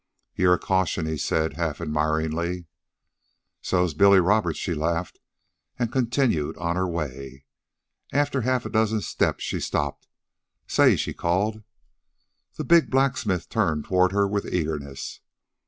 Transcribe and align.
"You're 0.33 0.55
a 0.55 0.57
caution," 0.57 1.05
he 1.05 1.15
said, 1.15 1.53
half 1.57 1.79
admiringly. 1.79 2.65
"So's 3.61 3.93
Billy 3.93 4.19
Roberts," 4.19 4.57
she 4.57 4.73
laughed, 4.73 5.19
and 5.77 5.91
continued 5.91 6.57
on 6.57 6.75
her 6.75 6.87
way. 6.87 7.45
After 8.11 8.41
half 8.41 8.65
a 8.65 8.71
dozen 8.71 9.01
steps 9.01 9.43
she 9.43 9.59
stopped. 9.59 10.07
"Say," 10.65 10.95
she 10.95 11.13
called. 11.13 11.61
The 12.55 12.63
big 12.63 12.89
blacksmith 12.89 13.47
turned 13.47 13.85
toward 13.85 14.11
her 14.11 14.27
with 14.27 14.51
eagerness. 14.51 15.19